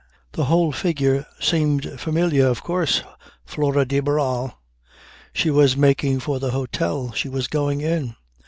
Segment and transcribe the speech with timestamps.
[0.31, 2.47] The whole figure seemed familiar.
[2.47, 3.03] Of course!
[3.45, 4.51] Flora de Barral.
[5.31, 8.15] She was making for the hotel, she was going in.